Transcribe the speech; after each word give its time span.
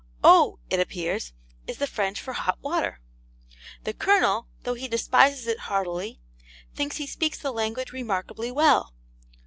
'O,' 0.23 0.57
it 0.71 0.79
appears, 0.79 1.31
is 1.67 1.77
the 1.77 1.85
French 1.85 2.19
for 2.19 2.33
hot 2.33 2.57
water. 2.63 2.99
The 3.83 3.93
Colonel 3.93 4.47
(though 4.63 4.73
he 4.73 4.87
despises 4.87 5.45
it 5.45 5.59
heartily) 5.69 6.19
thinks 6.73 6.97
he 6.97 7.05
speaks 7.05 7.37
the 7.37 7.51
language 7.51 7.91
remarkably 7.91 8.49
well. 8.51 8.93